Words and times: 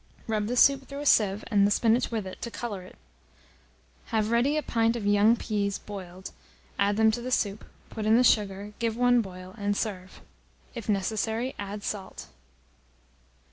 Rub 0.25 0.47
the 0.47 0.57
soup 0.57 0.87
through 0.87 1.01
a 1.01 1.05
sieve, 1.05 1.43
and 1.51 1.67
the 1.67 1.69
spinach 1.69 2.09
with 2.09 2.25
it, 2.25 2.41
to 2.41 2.49
colour 2.49 2.81
it. 2.81 2.97
Have 4.05 4.31
ready 4.31 4.57
a 4.57 4.63
pint 4.63 4.95
of 4.95 5.05
young 5.05 5.35
peas 5.35 5.77
boiled; 5.77 6.31
add 6.79 6.97
them 6.97 7.11
to 7.11 7.21
the 7.21 7.29
soup, 7.29 7.65
put 7.91 8.07
in 8.07 8.17
the 8.17 8.23
sugar, 8.23 8.73
give 8.79 8.97
one 8.97 9.21
boil, 9.21 9.53
and 9.59 9.77
serve. 9.77 10.21
If 10.73 10.89
necessary, 10.89 11.53
add 11.59 11.83
salt. 11.83 12.29